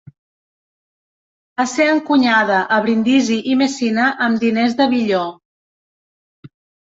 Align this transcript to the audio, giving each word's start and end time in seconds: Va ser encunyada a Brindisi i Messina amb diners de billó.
Va 1.61 1.65
ser 1.73 1.85
encunyada 1.95 2.61
a 2.77 2.79
Brindisi 2.87 3.37
i 3.53 3.57
Messina 3.61 4.07
amb 4.29 4.41
diners 4.47 4.75
de 4.81 4.89
billó. 4.95 5.21